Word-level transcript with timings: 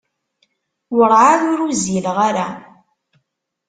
Werɛad 0.95 1.41
ur 1.51 1.59
uzzileɣ 1.67 2.17
ara. 2.29 2.47